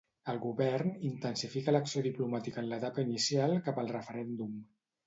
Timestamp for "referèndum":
3.99-4.63